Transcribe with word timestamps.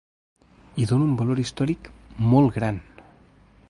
Hi 0.77 0.87
dono 0.91 1.05
un 1.09 1.13
valor 1.21 1.43
històric 1.45 1.93
molt 2.33 2.59
gran. 2.61 2.85